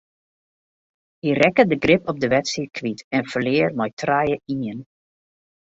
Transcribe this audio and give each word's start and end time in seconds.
Hy 1.25 1.29
rekke 1.41 1.63
de 1.73 1.77
grip 1.83 2.03
op 2.13 2.17
de 2.23 2.27
wedstryd 2.35 2.71
kwyt 2.77 2.99
en 3.17 3.29
ferlear 3.31 3.71
mei 3.79 3.91
trije 3.99 4.35
ien. 4.55 4.79